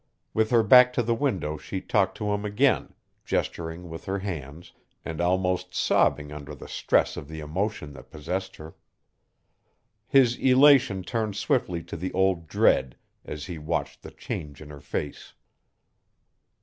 With 0.33 0.49
her 0.49 0.63
back 0.63 0.93
to 0.93 1.03
the 1.03 1.13
window 1.13 1.57
she 1.57 1.79
talked 1.79 2.17
to 2.17 2.31
him 2.33 2.43
again, 2.43 2.95
gesturing 3.23 3.87
with 3.87 4.05
her 4.05 4.17
hands, 4.17 4.73
and 5.05 5.21
almost 5.21 5.75
sobbing 5.75 6.31
under 6.31 6.55
the 6.55 6.67
stress 6.67 7.17
of 7.17 7.27
the 7.27 7.39
emotion 7.39 7.93
that 7.93 8.09
possessed 8.09 8.55
her. 8.55 8.73
His 10.07 10.39
elation 10.39 11.03
turned 11.03 11.35
swiftly 11.35 11.83
to 11.83 11.95
the 11.95 12.11
old 12.13 12.47
dread 12.47 12.95
as 13.25 13.45
he 13.45 13.59
watched 13.59 14.01
the 14.01 14.09
change 14.09 14.59
in 14.59 14.71
her 14.71 14.81
face. 14.81 15.33